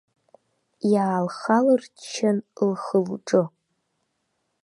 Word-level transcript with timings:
Иаалхалырччан 0.91 2.37
лхы-лҿы. 2.69 3.43